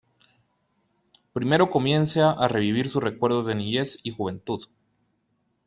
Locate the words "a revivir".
2.31-2.89